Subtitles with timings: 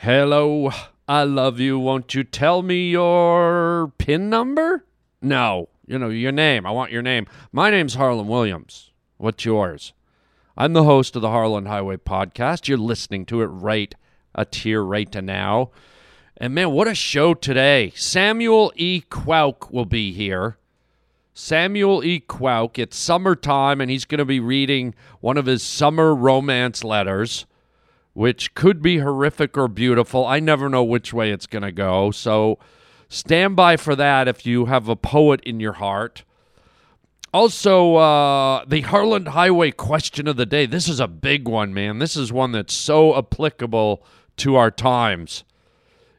[0.00, 0.70] Hello,
[1.08, 1.78] I love you.
[1.78, 4.84] Won't you tell me your PIN number?
[5.22, 6.66] No, you know, your name.
[6.66, 7.26] I want your name.
[7.50, 8.90] My name's Harland Williams.
[9.16, 9.94] What's yours?
[10.54, 12.68] I'm the host of the Harland Highway podcast.
[12.68, 13.94] You're listening to it right
[14.34, 15.70] a tier right to now.
[16.36, 17.90] And man, what a show today.
[17.96, 19.00] Samuel E.
[19.00, 20.58] Quoke will be here.
[21.32, 22.20] Samuel E.
[22.20, 22.78] Quoke.
[22.78, 27.46] It's summertime, and he's going to be reading one of his summer romance letters,
[28.16, 30.24] which could be horrific or beautiful.
[30.24, 32.10] I never know which way it's going to go.
[32.10, 32.58] So
[33.10, 36.24] stand by for that if you have a poet in your heart.
[37.34, 40.64] Also, uh, the Harland Highway question of the day.
[40.64, 41.98] This is a big one, man.
[41.98, 44.02] This is one that's so applicable
[44.38, 45.44] to our times.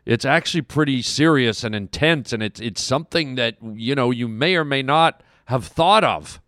[0.05, 4.55] It's actually pretty serious and intense, and it's it's something that you know you may
[4.55, 6.39] or may not have thought of.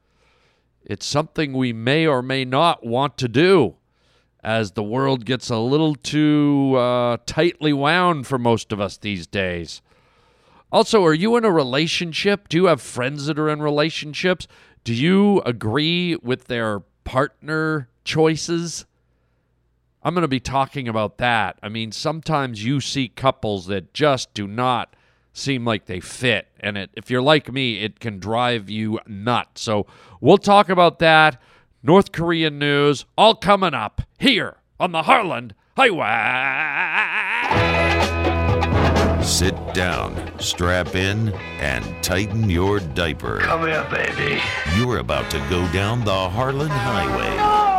[0.85, 3.77] It's something we may or may not want to do,
[4.43, 9.27] as the world gets a little too uh, tightly wound for most of us these
[9.27, 9.81] days.
[10.71, 12.48] Also, are you in a relationship?
[12.48, 14.48] Do you have friends that are in relationships?
[14.84, 18.85] Do you agree with their partner choices?
[20.04, 21.57] I'm going to be talking about that.
[21.62, 24.96] I mean, sometimes you see couples that just do not
[25.34, 26.48] seem like they fit.
[26.59, 29.62] And it, if you're like me, it can drive you nuts.
[29.62, 29.87] So
[30.21, 31.41] we'll talk about that.
[31.82, 36.04] North Korean news, all coming up here on the Harland Highway.
[39.24, 43.40] Sit down, strap in, and tighten your diaper.
[43.40, 44.41] Come here, baby.
[44.76, 47.79] You're about to go down the Harland Highway.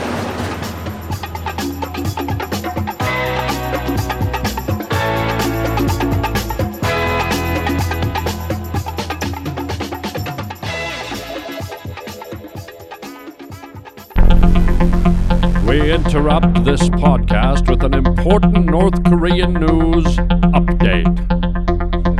[15.91, 20.07] We interrupt this podcast with an important North Korean news
[20.55, 21.11] update.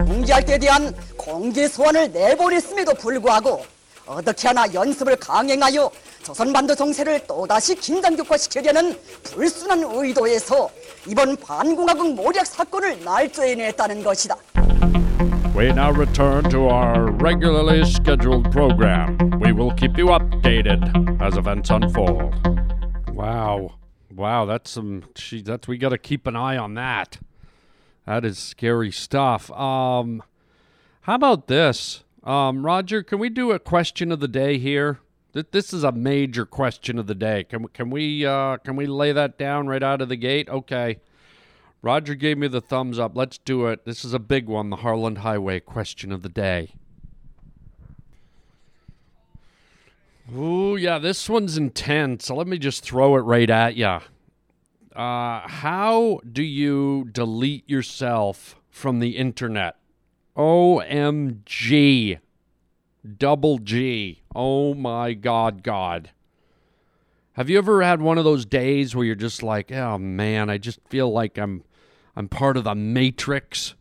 [0.06, 3.66] 공지할 때에 대한 공지 소환을 내보냈음에도 불구하고
[4.06, 5.90] 어떻게 하나 연습을 강행하여
[6.22, 10.70] 조선반도 정세를 또다시 긴장격화시키려는 불순한 의도에서
[11.08, 14.36] 이번 반공화국 모략 사건을 날조해냈다는 것이다.
[15.56, 19.18] We now return to our regularly scheduled program.
[19.40, 20.84] We will keep you updated
[21.22, 22.36] as events unfold.
[23.22, 23.76] Wow.
[24.16, 27.20] Wow, that's some gee, that's we got to keep an eye on that.
[28.08, 29.52] That is scary stuff.
[29.52, 30.24] Um
[31.02, 32.04] how about this?
[32.24, 35.00] Um Roger, can we do a question of the day here?
[35.34, 37.44] Th- This is a major question of the day.
[37.44, 40.50] Can we, can we uh can we lay that down right out of the gate?
[40.50, 40.98] Okay.
[41.84, 43.16] Roger gave me the thumbs up.
[43.16, 43.86] Let's do it.
[43.86, 46.74] This is a big one, the Harland Highway question of the day.
[50.36, 52.26] Ooh, yeah, this one's intense.
[52.26, 54.00] So let me just throw it right at you.
[54.96, 59.76] Uh, how do you delete yourself from the internet?
[60.38, 62.20] OMG.
[63.18, 64.22] Double G.
[64.36, 66.12] Oh my God, God.
[67.34, 70.58] Have you ever had one of those days where you're just like, oh man, I
[70.58, 71.64] just feel like I'm
[72.16, 73.76] I'm part of the matrix.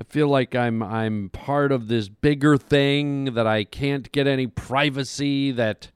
[0.00, 4.46] I feel like I'm I'm part of this bigger thing that I can't get any
[4.46, 5.90] privacy that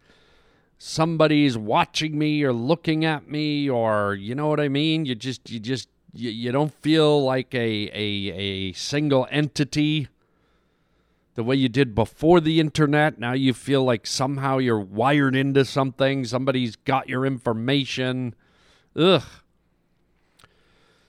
[0.76, 5.06] somebody's watching me or looking at me or you know what I mean?
[5.06, 10.08] You just you just you, you don't feel like a, a a single entity
[11.34, 13.18] the way you did before the internet.
[13.18, 16.26] Now you feel like somehow you're wired into something.
[16.26, 18.34] Somebody's got your information.
[18.94, 19.22] Ugh.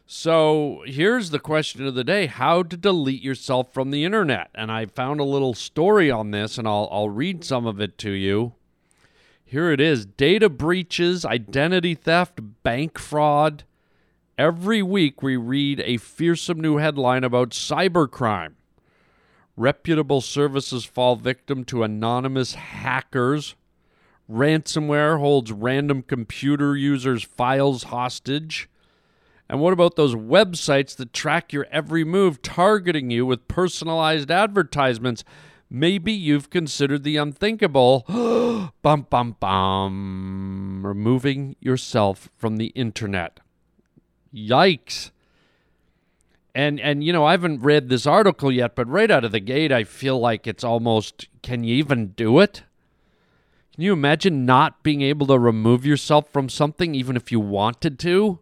[0.07, 4.51] So here's the question of the day how to delete yourself from the internet.
[4.53, 7.97] And I found a little story on this, and I'll, I'll read some of it
[7.99, 8.53] to you.
[9.43, 13.63] Here it is data breaches, identity theft, bank fraud.
[14.37, 18.53] Every week we read a fearsome new headline about cybercrime.
[19.57, 23.55] Reputable services fall victim to anonymous hackers.
[24.29, 28.69] Ransomware holds random computer users' files hostage.
[29.49, 35.23] And what about those websites that track your every move, targeting you with personalized advertisements?
[35.69, 38.05] Maybe you've considered the unthinkable.
[38.81, 40.85] bum, bum, bum.
[40.85, 43.39] Removing yourself from the internet.
[44.33, 45.11] Yikes.
[46.53, 49.41] And and you know, I haven't read this article yet, but right out of the
[49.41, 52.63] gate I feel like it's almost can you even do it?
[53.73, 57.99] Can you imagine not being able to remove yourself from something even if you wanted
[57.99, 58.39] to?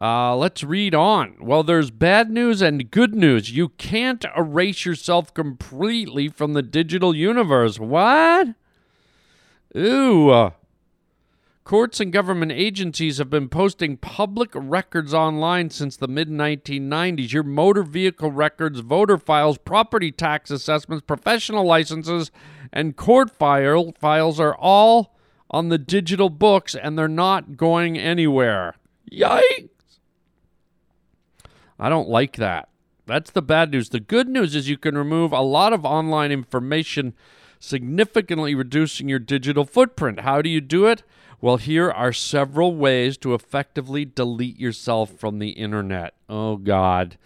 [0.00, 1.36] Uh, let's read on.
[1.40, 3.50] Well, there's bad news and good news.
[3.50, 7.78] You can't erase yourself completely from the digital universe.
[7.78, 8.48] What?
[9.76, 10.52] Ooh.
[11.64, 17.32] Courts and government agencies have been posting public records online since the mid 1990s.
[17.32, 22.30] Your motor vehicle records, voter files, property tax assessments, professional licenses,
[22.72, 25.16] and court file files are all
[25.50, 28.76] on the digital books and they're not going anywhere.
[29.10, 29.70] Yikes!
[31.78, 32.68] I don't like that.
[33.06, 33.90] That's the bad news.
[33.90, 37.14] The good news is you can remove a lot of online information,
[37.60, 40.20] significantly reducing your digital footprint.
[40.20, 41.04] How do you do it?
[41.40, 46.14] Well, here are several ways to effectively delete yourself from the internet.
[46.28, 47.18] Oh, God.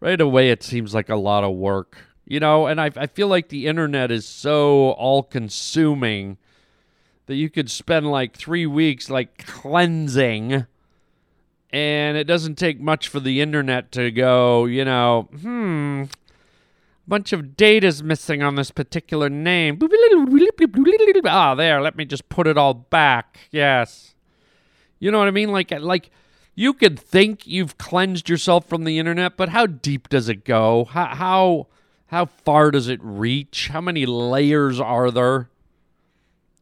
[0.00, 1.96] Right away, it seems like a lot of work.
[2.26, 6.38] You know, and I, I feel like the internet is so all consuming
[7.26, 10.66] that you could spend like three weeks like cleansing
[11.72, 17.32] and it doesn't take much for the internet to go, you know, hmm, a bunch
[17.32, 19.78] of data's missing on this particular name.
[21.24, 23.38] Ah, there, let me just put it all back.
[23.50, 24.14] Yes.
[24.98, 25.50] You know what I mean?
[25.50, 26.10] Like like
[26.54, 30.84] you could think you've cleansed yourself from the internet, but how deep does it go?
[30.84, 31.66] How how
[32.08, 33.68] how far does it reach?
[33.68, 35.48] How many layers are there?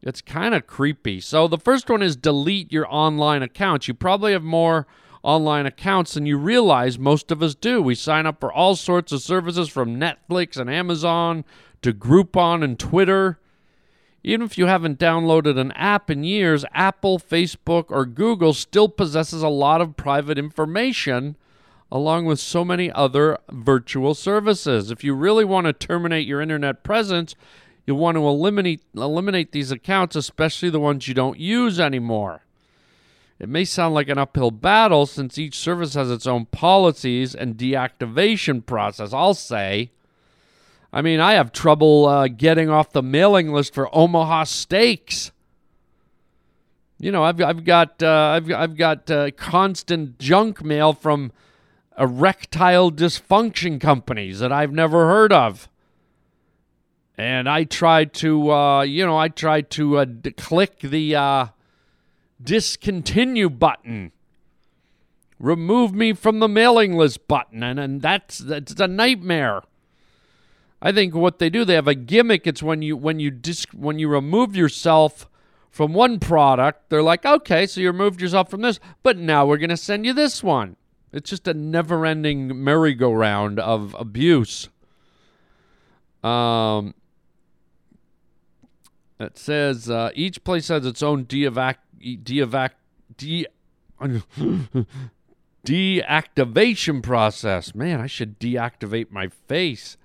[0.01, 1.19] It's kind of creepy.
[1.19, 3.87] So the first one is delete your online accounts.
[3.87, 4.87] You probably have more
[5.23, 7.81] online accounts than you realize most of us do.
[7.81, 11.45] We sign up for all sorts of services from Netflix and Amazon
[11.81, 13.39] to Groupon and Twitter.
[14.23, 19.41] Even if you haven't downloaded an app in years, Apple, Facebook, or Google still possesses
[19.41, 21.35] a lot of private information
[21.91, 24.91] along with so many other virtual services.
[24.91, 27.35] If you really want to terminate your internet presence,
[27.85, 32.45] you'll want to eliminate eliminate these accounts, especially the ones you don't use anymore.
[33.41, 37.57] It may sound like an uphill battle since each service has its own policies and
[37.57, 39.13] deactivation process.
[39.13, 39.89] I'll say.
[40.93, 45.31] I mean, I have trouble uh, getting off the mailing list for Omaha Steaks.
[46.99, 51.31] You know, I've I've got uh, I've I've got uh, constant junk mail from
[51.97, 55.67] erectile dysfunction companies that I've never heard of.
[57.17, 60.05] And I tried to, uh, you know, I tried to uh,
[60.37, 61.45] click the uh,
[62.43, 64.11] discontinue button,
[65.39, 69.61] remove me from the mailing list button, and, and that's that's a nightmare.
[70.81, 72.47] I think what they do, they have a gimmick.
[72.47, 75.27] It's when you when you dis, when you remove yourself
[75.69, 79.57] from one product, they're like, okay, so you removed yourself from this, but now we're
[79.57, 80.75] gonna send you this one.
[81.13, 84.69] It's just a never-ending merry-go-round of abuse.
[86.23, 86.93] Um,
[89.19, 92.71] it says uh, each place has its own deevac deevac
[93.17, 93.47] de
[95.65, 97.75] deactivation process.
[97.75, 99.97] Man, I should deactivate my face.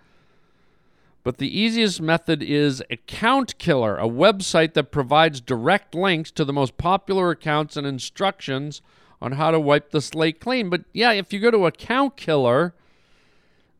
[1.26, 6.52] But the easiest method is Account Killer, a website that provides direct links to the
[6.52, 8.80] most popular accounts and instructions
[9.20, 10.70] on how to wipe the slate clean.
[10.70, 12.74] But yeah, if you go to Account Killer,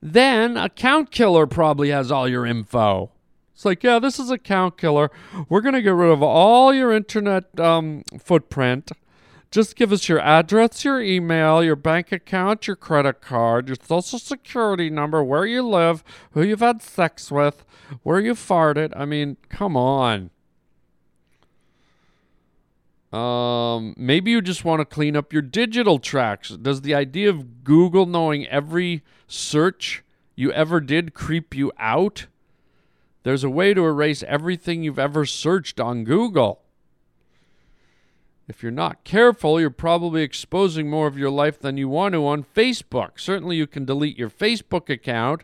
[0.02, 3.12] then Account Killer probably has all your info.
[3.56, 5.10] It's like, yeah, this is Account Killer.
[5.48, 8.92] We're going to get rid of all your internet um, footprint.
[9.50, 14.18] Just give us your address, your email, your bank account, your credit card, your social
[14.18, 17.64] security number, where you live, who you've had sex with,
[18.02, 18.92] where you farted.
[18.94, 20.28] I mean, come on.
[23.10, 26.50] Um, maybe you just want to clean up your digital tracks.
[26.50, 32.26] Does the idea of Google knowing every search you ever did creep you out?
[33.26, 36.62] There's a way to erase everything you've ever searched on Google.
[38.47, 42.25] If you're not careful, you're probably exposing more of your life than you want to
[42.25, 43.18] on Facebook.
[43.18, 45.42] Certainly, you can delete your Facebook account,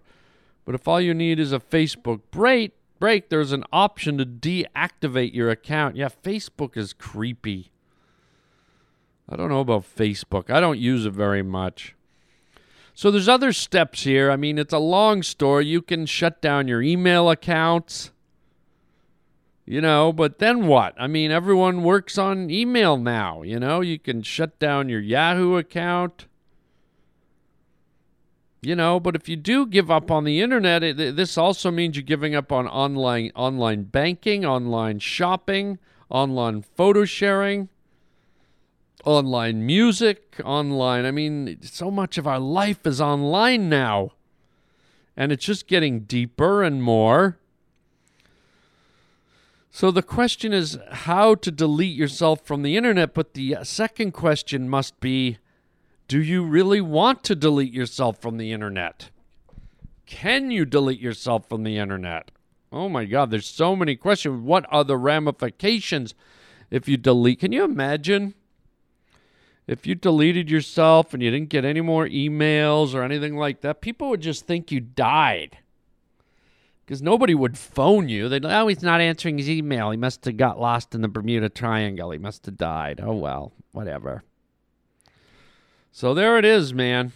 [0.65, 2.71] but if all you need is a Facebook break,
[3.01, 5.97] break, there's an option to deactivate your account.
[5.97, 7.73] Yeah, Facebook is creepy.
[9.29, 10.51] I don't know about Facebook.
[10.51, 11.97] I don't use it very much.
[12.95, 14.31] So there's other steps here.
[14.31, 15.67] I mean, it's a long story.
[15.67, 18.11] You can shut down your email accounts.
[19.65, 20.95] You know, but then what?
[20.99, 23.81] I mean, everyone works on email now, you know?
[23.81, 26.27] You can shut down your Yahoo account.
[28.61, 31.97] You know, but if you do give up on the internet, it, this also means
[31.97, 37.69] you're giving up on online online banking, online shopping, online photo sharing.
[39.05, 41.05] Online music, online.
[41.05, 44.13] I mean, so much of our life is online now.
[45.17, 47.39] And it's just getting deeper and more.
[49.71, 54.69] So the question is how to delete yourself from the internet, but the second question
[54.69, 55.39] must be
[56.09, 59.09] do you really want to delete yourself from the internet?
[60.05, 62.31] Can you delete yourself from the internet?
[62.71, 64.43] Oh my God, there's so many questions.
[64.43, 66.15] What are the ramifications
[66.71, 67.41] if you delete?
[67.41, 68.35] Can you imagine
[69.67, 73.81] if you deleted yourself and you didn't get any more emails or anything like that?
[73.81, 75.59] People would just think you died
[76.85, 78.29] because nobody would phone you.
[78.29, 79.91] They'd, oh, he's not answering his email.
[79.91, 82.11] He must have got lost in the Bermuda Triangle.
[82.11, 83.01] He must have died.
[83.03, 84.25] Oh, well, whatever.
[85.91, 87.13] So there it is, man.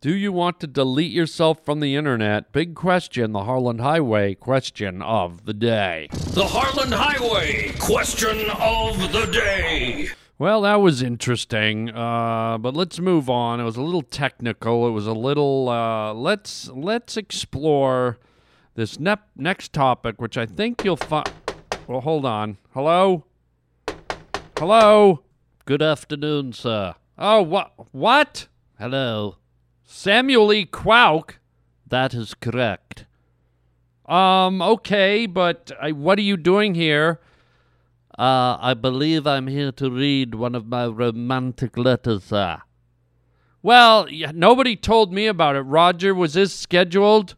[0.00, 2.52] Do you want to delete yourself from the internet?
[2.52, 6.06] Big question, the Harland Highway question of the day.
[6.12, 10.10] The Harland Highway question of the day.
[10.40, 13.58] Well, that was interesting, uh, but let's move on.
[13.58, 14.86] It was a little technical.
[14.86, 15.68] It was a little.
[15.68, 18.18] Uh, let's let's explore
[18.76, 21.28] this ne- next topic, which I think you'll find.
[21.88, 22.56] Well, hold on.
[22.72, 23.24] Hello.
[24.56, 25.24] Hello.
[25.64, 26.94] Good afternoon, sir.
[27.18, 27.72] Oh, what?
[27.90, 28.46] What?
[28.78, 29.38] Hello.
[29.82, 30.66] Samuel E.
[30.66, 31.40] Quoke?
[31.84, 33.06] That is correct.
[34.06, 37.18] Um, okay, but I, what are you doing here?
[38.18, 42.62] Uh, I believe I'm here to read one of my romantic letters, sir.
[43.62, 45.60] Well, nobody told me about it.
[45.60, 47.36] Roger, was this scheduled?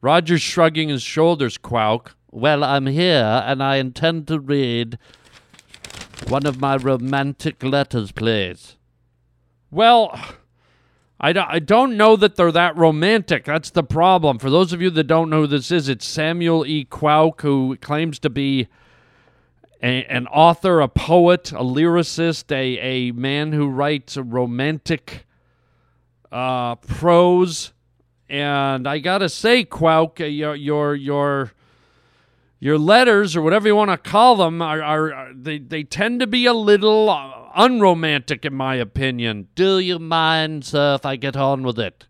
[0.00, 2.16] Roger's shrugging his shoulders, Quoke.
[2.32, 4.98] Well, I'm here, and I intend to read
[6.26, 8.76] one of my romantic letters, please.
[9.70, 10.18] Well,
[11.20, 13.44] I don't, I don't know that they're that romantic.
[13.44, 14.40] That's the problem.
[14.40, 16.84] For those of you that don't know who this is, it's Samuel E.
[16.84, 18.66] Quoke, who claims to be
[19.82, 25.26] a, an author, a poet, a lyricist, a, a man who writes romantic
[26.30, 27.72] uh, prose.
[28.28, 31.52] And I gotta say, Quoke, uh, your your your
[32.60, 36.20] your letters or whatever you want to call them are, are, are they they tend
[36.20, 39.48] to be a little uh, unromantic in my opinion.
[39.54, 42.06] Do you mind, sir, if I get on with it?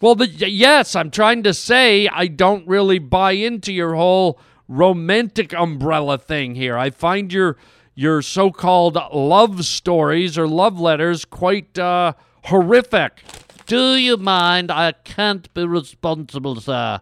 [0.00, 4.40] Well, the, yes, I'm trying to say I don't really buy into your whole
[4.72, 6.76] romantic umbrella thing here.
[6.78, 7.56] I find your
[7.94, 12.14] your so-called love stories or love letters quite uh,
[12.44, 13.22] horrific.
[13.66, 14.70] Do you mind?
[14.70, 17.00] I can't be responsible, sir,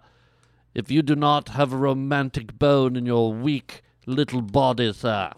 [0.75, 5.31] if you do not have a romantic bone in your weak little body, sir.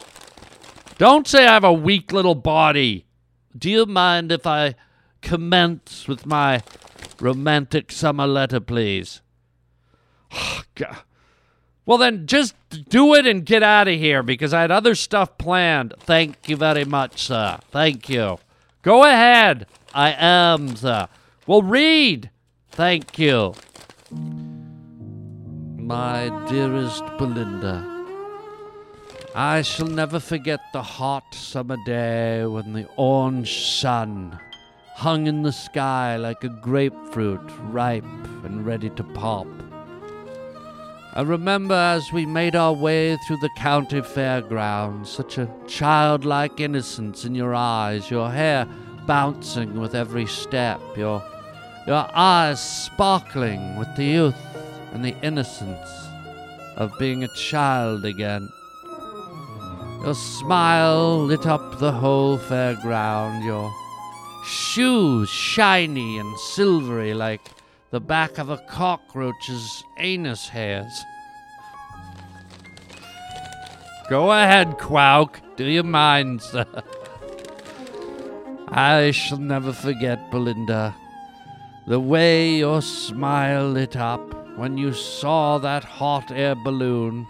[0.96, 3.04] Don't say I have a weak little body.
[3.56, 4.74] Do you mind if I
[5.20, 6.62] commence with my
[7.20, 9.20] romantic summer letter, please?
[10.74, 11.02] God.
[11.84, 12.54] Well, then just
[12.88, 15.94] do it and get out of here because I had other stuff planned.
[15.98, 17.58] Thank you very much, sir.
[17.70, 18.38] Thank you.
[18.82, 19.66] Go ahead.
[19.92, 21.08] I am, sir.
[21.46, 22.30] Well, read.
[22.70, 23.54] Thank you.
[25.76, 27.88] My dearest Belinda,
[29.34, 34.38] I shall never forget the hot summer day when the orange sun
[34.94, 38.04] hung in the sky like a grapefruit ripe
[38.44, 39.48] and ready to pop.
[41.14, 47.26] I remember as we made our way through the county fairgrounds, such a childlike innocence
[47.26, 48.66] in your eyes, your hair
[49.06, 51.22] bouncing with every step, your,
[51.86, 54.36] your eyes sparkling with the youth
[54.94, 55.90] and the innocence
[56.76, 58.48] of being a child again.
[60.04, 63.70] Your smile lit up the whole fairground, your
[64.46, 67.50] shoes shiny and silvery like
[67.92, 71.04] the back of a cockroach's anus hairs.
[74.08, 75.40] Go ahead, Quoke.
[75.56, 76.66] Do you mind, sir?
[78.68, 80.94] I shall never forget, Belinda,
[81.86, 87.26] the way your smile lit up when you saw that hot air balloon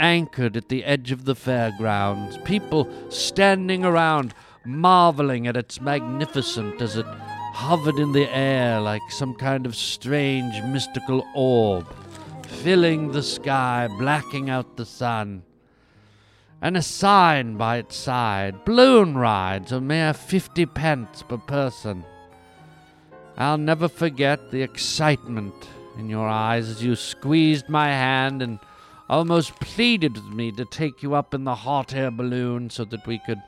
[0.00, 6.96] anchored at the edge of the fairgrounds, people standing around marveling at its magnificence as
[6.96, 7.06] it
[7.54, 11.86] hovered in the air like some kind of strange mystical orb,
[12.46, 15.44] filling the sky, blacking out the sun.
[16.60, 22.04] And a sign by its side balloon rides, a mere fifty pence per person.
[23.36, 25.54] I'll never forget the excitement
[25.96, 28.58] in your eyes as you squeezed my hand and
[29.08, 33.06] almost pleaded with me to take you up in the hot air balloon so that
[33.06, 33.40] we could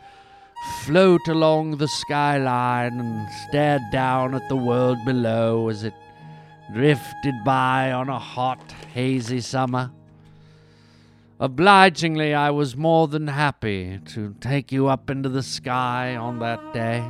[0.85, 5.95] float along the skyline and stare down at the world below as it
[6.73, 9.91] drifted by on a hot, hazy summer.
[11.39, 16.73] Obligingly, I was more than happy to take you up into the sky on that
[16.73, 17.07] day.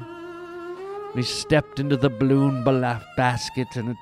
[1.14, 2.64] We stepped into the balloon
[3.16, 3.96] basket and it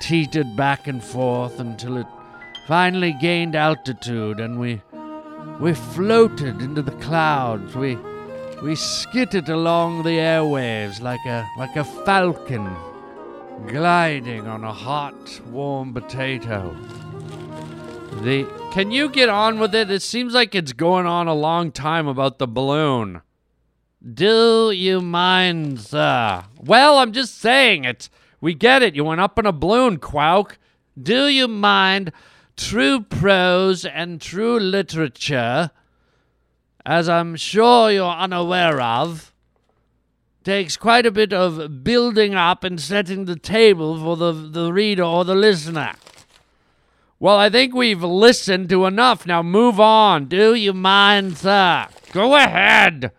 [0.00, 2.06] teetered back and forth until it
[2.68, 4.80] finally gained altitude and we
[5.60, 7.74] we floated into the clouds.
[7.74, 7.98] We
[8.62, 12.68] we skittered along the airwaves like a like a falcon
[13.66, 16.74] gliding on a hot, warm potato.
[18.22, 19.90] The Can you get on with it?
[19.90, 23.22] It seems like it's going on a long time about the balloon.
[24.02, 26.44] Do you mind, sir?
[26.58, 28.08] Well, I'm just saying it.
[28.40, 28.94] We get it.
[28.94, 30.58] You went up in a balloon, Quoke.
[31.00, 32.12] Do you mind
[32.56, 35.70] true prose and true literature,
[36.88, 39.30] as I'm sure you're unaware of,
[40.42, 45.02] takes quite a bit of building up and setting the table for the, the reader
[45.02, 45.92] or the listener.
[47.20, 49.26] Well, I think we've listened to enough.
[49.26, 50.28] Now move on.
[50.28, 51.88] Do you mind, sir?
[52.12, 53.12] Go ahead.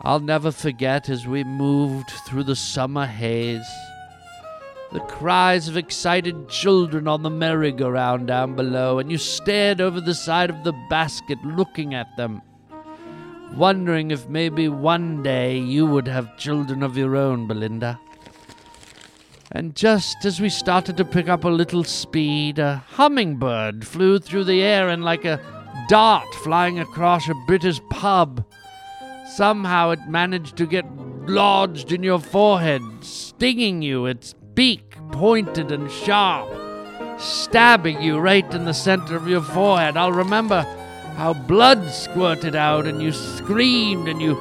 [0.00, 3.68] I'll never forget as we moved through the summer haze.
[4.92, 10.14] The cries of excited children on the merry-go-round down below, and you stared over the
[10.14, 12.42] side of the basket looking at them,
[13.54, 18.00] wondering if maybe one day you would have children of your own, Belinda.
[19.52, 24.44] And just as we started to pick up a little speed, a hummingbird flew through
[24.44, 25.40] the air and like a
[25.88, 28.44] dart flying across a British pub.
[29.34, 30.84] Somehow it managed to get
[31.26, 36.48] lodged in your forehead, stinging you, its beak pointed and sharp,
[37.18, 39.96] stabbing you right in the center of your forehead.
[39.96, 40.62] I'll remember
[41.16, 44.34] how blood squirted out and you screamed and you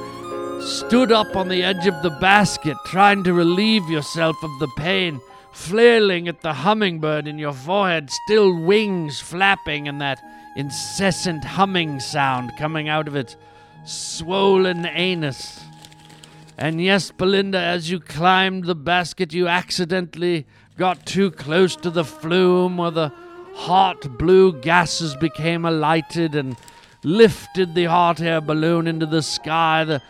[0.61, 5.21] stood up on the edge of the basket trying to relieve yourself of the pain,
[5.51, 10.19] flailing at the hummingbird in your forehead, still wings flapping and that
[10.55, 13.35] incessant humming sound coming out of its
[13.85, 15.61] swollen anus.
[16.59, 20.45] And yes, Belinda, as you climbed the basket, you accidentally
[20.77, 23.13] got too close to the flume where the
[23.53, 26.57] hot blue gases became alighted and
[27.01, 29.85] lifted the hot air balloon into the sky.
[29.85, 30.01] The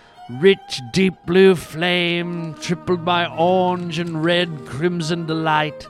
[0.42, 5.88] rich, deep blue flame, tripled by orange and red crimson delight.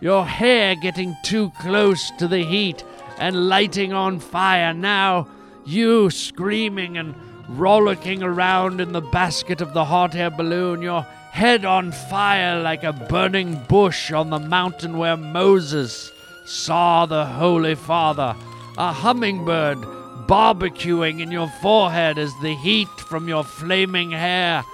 [0.00, 2.84] Your hair getting too close to the heat
[3.18, 4.72] and lighting on fire.
[4.72, 5.26] Now,
[5.64, 7.16] you screaming and
[7.48, 12.82] rollicking around in the basket of the hot air balloon, your head on fire like
[12.84, 16.10] a burning bush on the mountain where Moses
[16.44, 18.34] saw the Holy Father,
[18.78, 19.78] a hummingbird
[20.26, 24.64] barbecuing in your forehead as the heat from your flaming hair.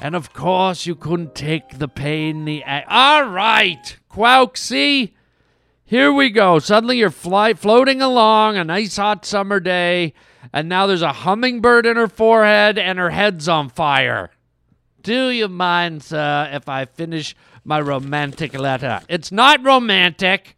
[0.00, 2.62] And of course, you couldn't take the pain, the.
[2.66, 5.14] A- All right, Quoke, see?
[5.84, 6.58] Here we go.
[6.58, 10.12] Suddenly you're fly- floating along a nice hot summer day,
[10.52, 14.30] and now there's a hummingbird in her forehead and her head's on fire.
[15.02, 19.02] Do you mind, sir, if I finish my romantic letter?
[19.08, 20.56] It's not romantic.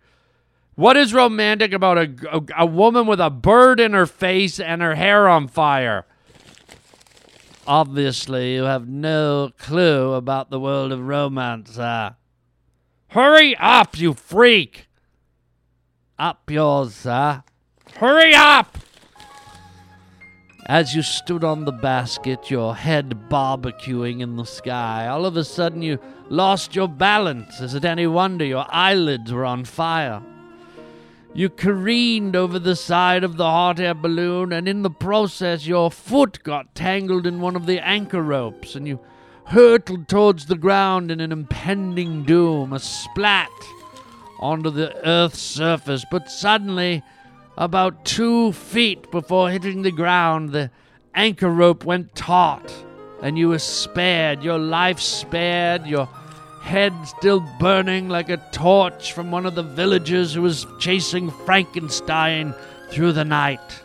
[0.76, 4.82] What is romantic about a, a, a woman with a bird in her face and
[4.82, 6.04] her hair on fire?
[7.66, 12.14] Obviously, you have no clue about the world of romance, sir.
[13.08, 14.86] Hurry up, you freak!
[16.18, 17.42] Up yours, sir.
[17.96, 18.78] Hurry up!
[20.68, 25.44] As you stood on the basket, your head barbecuing in the sky, all of a
[25.44, 27.60] sudden you lost your balance.
[27.60, 30.20] Is it any wonder your eyelids were on fire?
[31.32, 35.88] You careened over the side of the hot air balloon, and in the process, your
[35.88, 38.98] foot got tangled in one of the anchor ropes, and you
[39.44, 43.50] hurtled towards the ground in an impending doom, a splat
[44.40, 46.04] onto the earth's surface.
[46.10, 47.04] But suddenly,
[47.56, 50.70] about two feet before hitting the ground, the
[51.14, 52.72] anchor rope went taut,
[53.22, 56.06] and you were spared, your life spared, your
[56.60, 62.54] head still burning like a torch from one of the villagers who was chasing Frankenstein
[62.90, 63.82] through the night.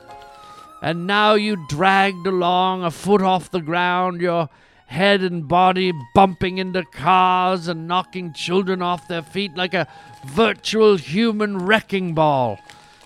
[0.82, 4.50] And now you dragged along a foot off the ground, your
[4.88, 9.88] head and body bumping into cars and knocking children off their feet like a
[10.26, 12.60] virtual human wrecking ball,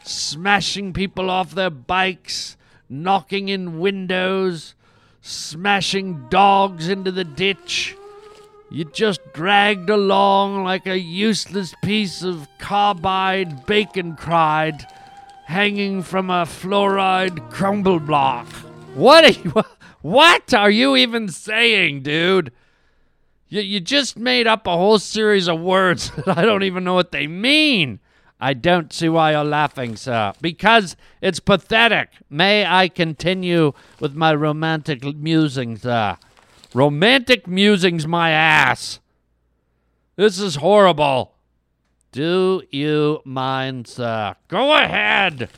[0.07, 2.57] smashing people off their bikes,
[2.89, 4.75] knocking in windows,
[5.21, 7.95] smashing dogs into the ditch.
[8.69, 14.85] You just dragged along like a useless piece of carbide bacon cried
[15.45, 18.47] hanging from a fluoride crumble block.
[18.95, 19.53] What are you,
[20.01, 22.51] what are you even saying, dude?
[23.47, 26.95] You, you just made up a whole series of words that I don't even know
[26.95, 27.99] what they mean.
[28.45, 30.31] I don't see why you're laughing, sir.
[30.39, 32.09] Because it's pathetic.
[32.29, 36.17] May I continue with my romantic musings, sir?
[36.71, 38.99] Romantic musings, my ass.
[40.15, 41.33] This is horrible.
[42.11, 44.35] Do you mind, sir?
[44.47, 45.49] Go ahead.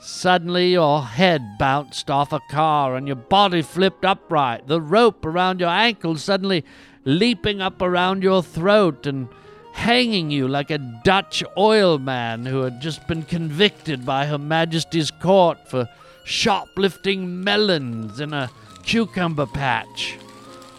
[0.00, 5.58] Suddenly, your head bounced off a car and your body flipped upright, the rope around
[5.58, 6.64] your ankle suddenly
[7.04, 9.28] leaping up around your throat and
[9.72, 15.10] hanging you like a Dutch oil man who had just been convicted by Her Majesty's
[15.10, 15.88] court for
[16.24, 18.50] shoplifting melons in a
[18.84, 20.16] cucumber patch.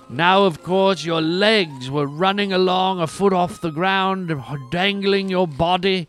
[0.09, 4.31] Now, of course, your legs were running along a foot off the ground,
[4.71, 6.07] dangling your body.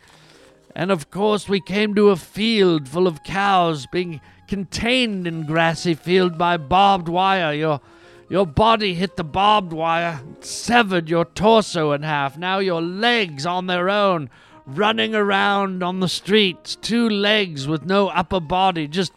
[0.74, 5.94] And of course, we came to a field full of cows being contained in grassy
[5.94, 7.54] field by barbed wire.
[7.54, 7.80] Your
[8.28, 12.38] your body hit the barbed wire, severed your torso in half.
[12.38, 14.30] Now your legs on their own,
[14.66, 19.12] running around on the streets, two legs with no upper body, just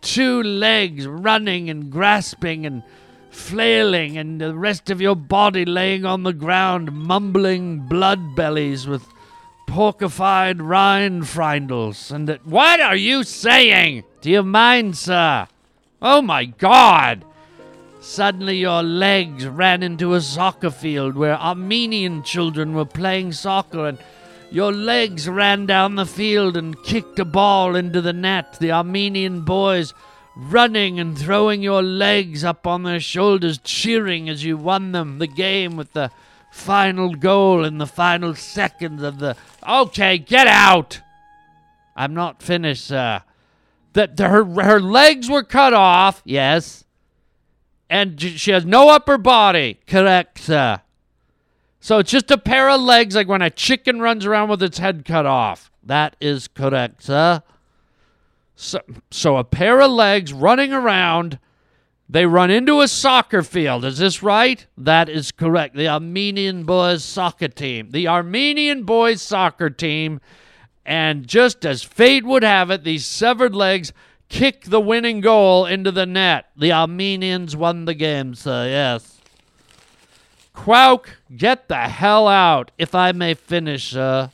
[0.00, 2.82] two legs running and grasping and
[3.30, 9.06] flailing, and the rest of your body laying on the ground, mumbling blood bellies with
[9.68, 12.10] porcified rind frindles.
[12.10, 14.04] And what are you saying?
[14.22, 15.48] Do you mind, sir?
[16.00, 17.24] Oh my God!
[18.06, 23.98] Suddenly, your legs ran into a soccer field where Armenian children were playing soccer, and
[24.48, 28.58] your legs ran down the field and kicked a ball into the net.
[28.60, 29.92] The Armenian boys
[30.36, 35.26] running and throwing your legs up on their shoulders, cheering as you won them the
[35.26, 36.12] game with the
[36.52, 39.36] final goal in the final seconds of the.
[39.68, 41.00] Okay, get out!
[41.96, 43.22] I'm not finished, sir.
[43.94, 46.22] That her her legs were cut off.
[46.24, 46.84] Yes
[47.88, 49.80] and she has no upper body.
[49.86, 50.38] Correct.
[50.40, 50.80] So
[51.98, 55.04] it's just a pair of legs, like when a chicken runs around with its head
[55.04, 55.70] cut off.
[55.84, 57.04] That is correct.
[57.04, 57.42] So,
[58.56, 61.38] so a pair of legs running around.
[62.08, 63.84] They run into a soccer field.
[63.84, 64.64] Is this right?
[64.78, 65.74] That is correct.
[65.74, 67.90] The Armenian boys soccer team.
[67.90, 70.20] The Armenian boys soccer team.
[70.84, 73.92] And just as fate would have it, these severed legs
[74.28, 76.46] kick the winning goal into the net.
[76.56, 79.20] The Armenians won the game, sir, yes.
[80.52, 84.30] Quoke, get the hell out, if I may finish, sir.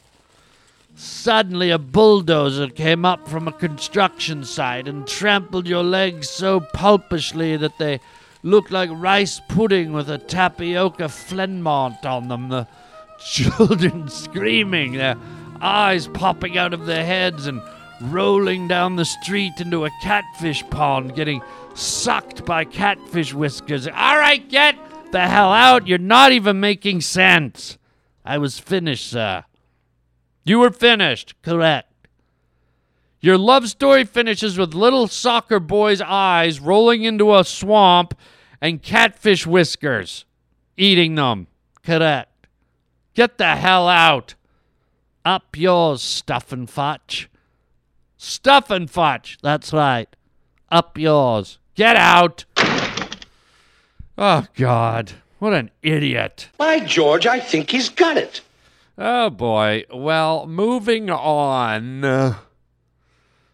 [0.94, 7.56] Suddenly, a bulldozer came up from a construction site and trampled your legs so pulpishly
[7.56, 7.98] that they
[8.42, 12.50] looked like rice pudding with a tapioca flenmont on them.
[12.50, 12.68] The
[13.18, 15.16] children screaming, their
[15.60, 17.62] eyes popping out of their heads, and
[18.10, 21.42] rolling down the street into a catfish pond, getting
[21.74, 23.86] sucked by catfish whiskers.
[23.86, 24.76] All right, get
[25.12, 25.86] the hell out.
[25.86, 27.78] You're not even making sense.
[28.24, 29.44] I was finished, sir.
[30.44, 31.34] You were finished.
[31.42, 31.88] Correct.
[33.20, 38.18] Your love story finishes with little soccer boy's eyes rolling into a swamp
[38.60, 40.24] and catfish whiskers
[40.76, 41.46] eating them.
[41.84, 42.48] Correct.
[43.14, 44.34] Get the hell out.
[45.24, 47.30] Up yours, stuff and fudge.
[48.24, 49.36] Stuff and fudge.
[49.42, 50.08] That's right.
[50.70, 51.58] Up yours.
[51.74, 52.44] Get out.
[54.16, 55.14] Oh, God.
[55.40, 56.48] What an idiot.
[56.56, 58.40] By George, I think he's got it.
[58.96, 59.86] Oh, boy.
[59.92, 62.36] Well, moving on.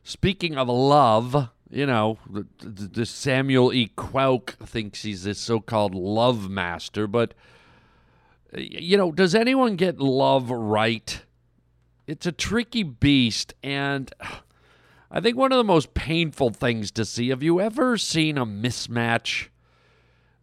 [0.05, 2.19] Speaking of love, you know,
[2.61, 3.91] the, Samuel E.
[3.97, 7.33] Quoke thinks he's this so called love master, but,
[8.55, 11.23] you know, does anyone get love right?
[12.07, 14.13] It's a tricky beast, and
[15.11, 17.31] I think one of the most painful things to see.
[17.31, 19.49] Have you ever seen a mismatch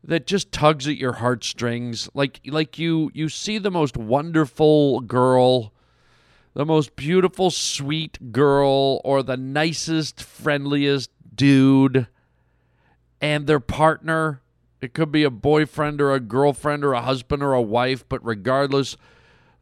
[0.04, 2.10] that just tugs at your heartstrings?
[2.16, 5.72] Like like you you see the most wonderful girl,
[6.56, 12.08] the most beautiful sweet girl or the nicest friendliest dude
[13.22, 14.42] and their partner,
[14.82, 18.26] it could be a boyfriend or a girlfriend or a husband or a wife, but
[18.26, 18.98] regardless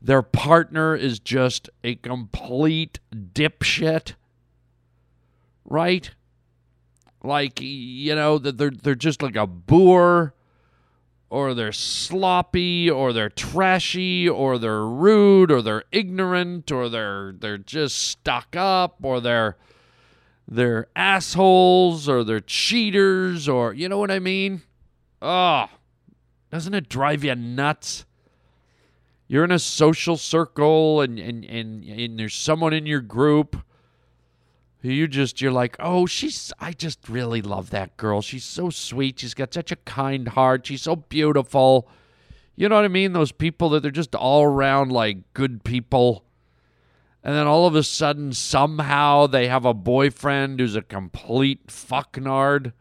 [0.02, 4.14] their partner is just a complete dipshit
[5.74, 6.12] right?
[7.24, 10.36] Like you know that they're they're just like a boor,
[11.30, 17.58] or they're sloppy, or they're trashy, or they're rude, or they're ignorant, or they're they're
[17.58, 19.58] just stuck up, or they're
[20.48, 24.62] they're assholes, or they're cheaters, or you know what I mean?
[25.22, 25.70] Oh,
[26.52, 28.06] doesn't it drive you nuts?
[29.28, 33.56] You're in a social circle and, and, and, and there's someone in your group
[34.92, 38.22] you just you're like oh she's i just really love that girl.
[38.22, 39.20] She's so sweet.
[39.20, 40.68] She's got such a kind heart.
[40.68, 41.88] She's so beautiful.
[42.56, 43.14] You know what i mean?
[43.14, 46.24] Those people that they're just all around like good people.
[47.24, 52.74] And then all of a sudden, somehow they have a boyfriend who's a complete fucknard.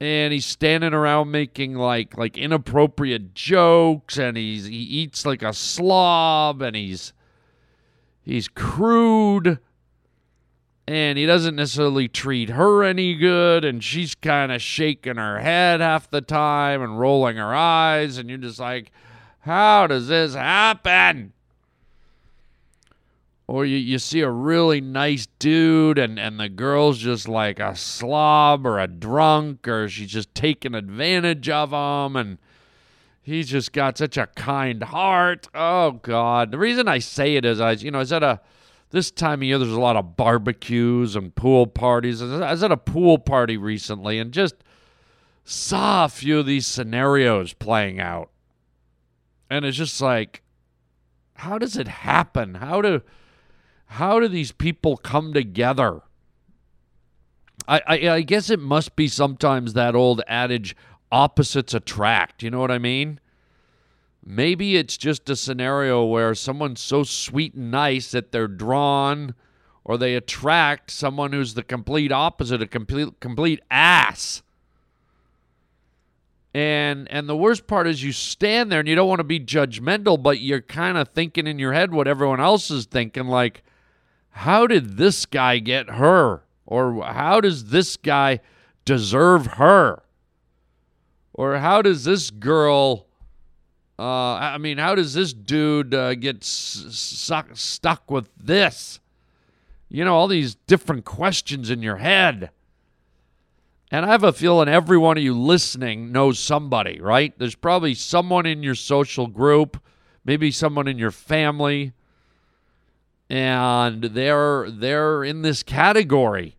[0.00, 5.52] And he's standing around making like like inappropriate jokes, and he's he eats like a
[5.52, 7.12] slob, and he's
[8.22, 9.58] he's crude,
[10.90, 15.80] and he doesn't necessarily treat her any good, and she's kind of shaking her head
[15.80, 18.90] half the time and rolling her eyes, and you're just like,
[19.38, 21.32] how does this happen?
[23.46, 27.74] or you, you see a really nice dude and, and the girl's just like a
[27.74, 32.38] slob or a drunk or she's just taking advantage of him and
[33.20, 37.60] he's just got such a kind heart oh god the reason i say it is
[37.60, 38.40] i you know is that uh, a
[38.90, 42.72] this time of year there's a lot of barbecues and pool parties i was at
[42.72, 44.56] a pool party recently and just
[45.44, 48.30] saw a few of these scenarios playing out
[49.48, 50.42] and it's just like
[51.34, 53.00] how does it happen how do
[53.94, 56.02] how do these people come together?
[57.66, 60.76] I, I, I guess it must be sometimes that old adage,
[61.10, 62.44] opposites attract.
[62.44, 63.18] You know what I mean?
[64.24, 69.34] Maybe it's just a scenario where someone's so sweet and nice that they're drawn
[69.84, 74.42] or they attract someone who's the complete opposite, a complete complete ass.
[76.52, 79.40] And and the worst part is you stand there and you don't want to be
[79.40, 83.62] judgmental, but you're kind of thinking in your head what everyone else is thinking like
[84.30, 86.42] how did this guy get her?
[86.66, 88.40] Or how does this guy
[88.84, 90.02] deserve her?
[91.34, 93.06] Or how does this girl,
[94.00, 98.98] uh, I mean, how does this dude uh, get stuck, stuck with this?
[99.90, 102.48] You know, all these different questions in your head.
[103.90, 107.38] And I have a feeling every one of you listening knows somebody, right?
[107.38, 109.82] There's probably someone in your social group,
[110.24, 111.92] maybe someone in your family,
[113.28, 116.56] and they're they're in this category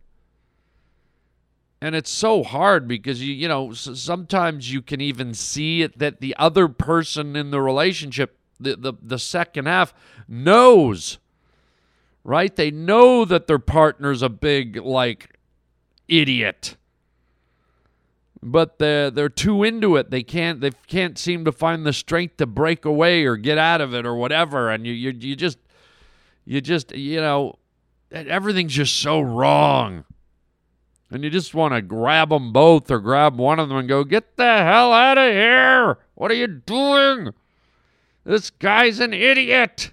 [1.82, 6.20] and it's so hard because you you know sometimes you can even see it that
[6.20, 9.92] the other person in the relationship the, the the second half
[10.26, 11.18] knows
[12.24, 12.54] right?
[12.54, 15.38] They know that their partner's a big like
[16.08, 16.76] idiot.
[18.44, 20.10] But they're they're too into it.
[20.10, 23.80] They can't they can't seem to find the strength to break away or get out
[23.80, 24.68] of it or whatever.
[24.70, 25.58] And you you, you just
[26.44, 27.58] you just, you know,
[28.10, 30.04] everything's just so wrong.
[31.12, 34.02] And you just want to grab them both or grab one of them and go,
[34.02, 35.98] get the hell out of here.
[36.14, 37.32] What are you doing?
[38.24, 39.92] This guy's an idiot.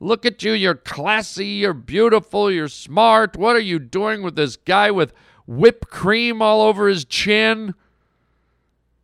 [0.00, 0.52] Look at you.
[0.52, 1.46] You're classy.
[1.46, 2.50] You're beautiful.
[2.50, 3.36] You're smart.
[3.36, 5.14] What are you doing with this guy with
[5.46, 7.74] whipped cream all over his chin?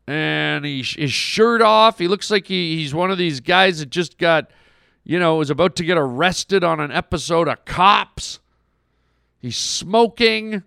[0.07, 1.99] And he, his shirt off.
[1.99, 4.51] He looks like he, he's one of these guys that just got
[5.05, 8.41] you know, was about to get arrested on an episode of Cops.
[9.41, 10.63] He's smoking.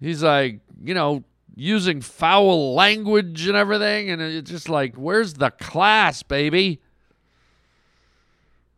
[0.00, 4.10] He's like, you know, using foul language and everything.
[4.10, 6.80] And it's just like, where's the class, baby?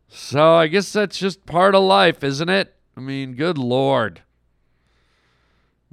[0.09, 2.75] So I guess that's just part of life, isn't it?
[2.95, 4.21] I mean, good Lord.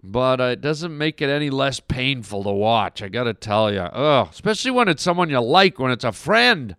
[0.03, 3.81] But uh, it doesn't make it any less painful to watch, I gotta tell you.
[3.81, 6.75] Ugh, especially when it's someone you like, when it's a friend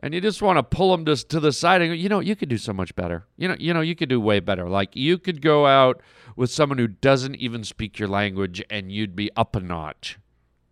[0.00, 2.20] and you just want to pull them just to the side and go, you know,
[2.20, 3.24] you could do so much better.
[3.36, 4.68] You know, you know, you could do way better.
[4.68, 6.00] Like you could go out
[6.36, 10.18] with someone who doesn't even speak your language and you'd be up a notch.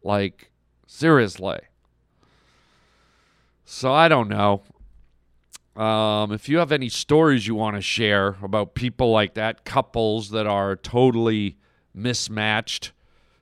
[0.02, 0.50] Like
[0.86, 1.60] seriously.
[3.64, 4.62] So I don't know.
[5.74, 10.30] Um, if you have any stories you want to share about people like that, couples
[10.30, 11.56] that are totally
[11.92, 12.92] mismatched,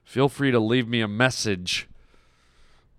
[0.03, 1.87] feel free to leave me a message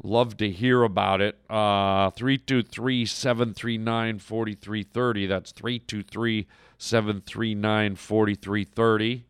[0.06, 1.34] Love to hear about it.
[1.48, 5.26] Uh, 323 739 4330.
[5.26, 9.24] That's 323 739 4330.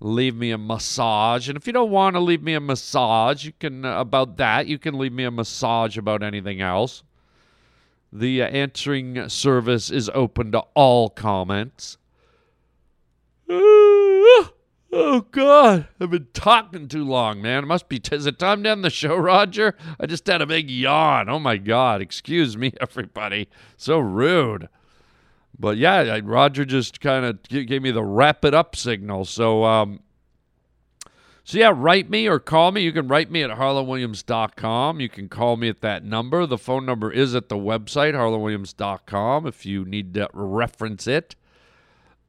[0.00, 1.50] Leave me a massage.
[1.50, 4.66] And if you don't want to leave me a massage, you can, uh, about that,
[4.66, 7.02] you can leave me a massage about anything else.
[8.10, 11.98] The uh, answering service is open to all comments.
[14.92, 17.62] Oh God, I've been talking too long, man.
[17.62, 18.00] It must be.
[18.00, 19.76] T- is it time to end the show, Roger?
[20.00, 21.28] I just had a big yawn.
[21.28, 23.48] Oh my God, excuse me, everybody.
[23.76, 24.68] So rude.
[25.56, 29.26] But yeah, Roger just kind of gave me the wrap it up signal.
[29.26, 30.00] So, um,
[31.44, 32.80] so yeah, write me or call me.
[32.80, 35.00] You can write me at harlandwilliams.com.
[35.00, 36.46] You can call me at that number.
[36.46, 41.36] The phone number is at the website, harlandwilliams.com, if you need to reference it.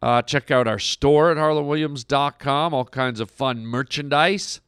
[0.01, 4.61] Uh, check out our store at harlandwilliams.com, all kinds of fun merchandise.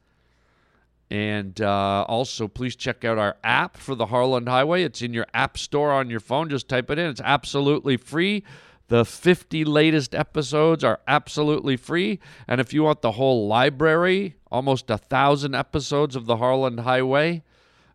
[1.10, 4.84] And uh, also, please check out our app for the Harland Highway.
[4.84, 6.48] It's in your app store on your phone.
[6.48, 8.44] Just type it in, it's absolutely free.
[8.88, 12.20] The 50 latest episodes are absolutely free.
[12.46, 17.42] And if you want the whole library, almost a thousand episodes of the Harland Highway,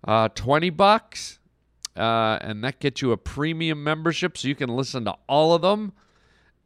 [0.03, 1.39] uh, 20 bucks.
[1.95, 5.61] Uh, and that gets you a premium membership so you can listen to all of
[5.61, 5.93] them.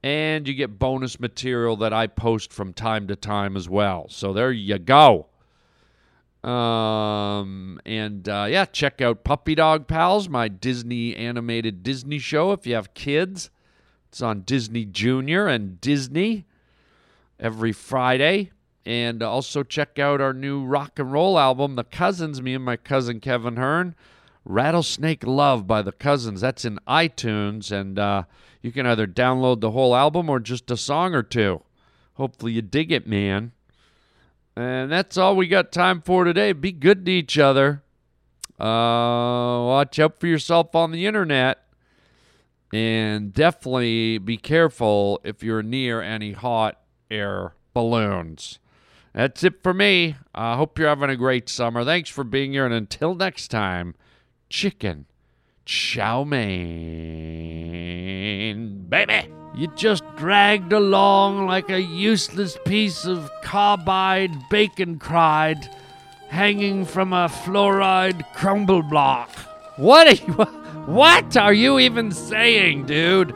[0.03, 4.07] And you get bonus material that I post from time to time as well.
[4.09, 5.27] So there you go.
[6.43, 12.51] Um, and uh, yeah, check out Puppy Dog Pals, my Disney animated Disney show.
[12.51, 13.49] If you have kids,
[14.09, 16.45] it's on Disney Junior and Disney
[17.39, 18.51] every Friday.
[18.85, 22.75] And also check out our new rock and roll album, The Cousins, me and my
[22.75, 23.95] cousin Kevin Hearn.
[24.45, 26.41] Rattlesnake Love by The Cousins.
[26.41, 27.71] That's in iTunes.
[27.71, 28.23] And uh,
[28.61, 31.61] you can either download the whole album or just a song or two.
[32.15, 33.51] Hopefully you dig it, man.
[34.55, 36.53] And that's all we got time for today.
[36.53, 37.81] Be good to each other.
[38.59, 41.59] Uh, watch out for yourself on the internet.
[42.71, 46.79] And definitely be careful if you're near any hot
[47.09, 48.59] air balloons.
[49.13, 50.15] That's it for me.
[50.33, 51.83] I hope you're having a great summer.
[51.85, 52.65] Thanks for being here.
[52.65, 53.93] And until next time,
[54.53, 55.05] chicken
[55.65, 56.45] chow mein,
[58.87, 59.27] baby.
[59.55, 65.57] You just dragged along like a useless piece of carbide bacon cried
[66.29, 69.31] hanging from a fluoride crumble block.
[69.77, 70.33] What are you,
[70.85, 73.33] what are you even saying, dude?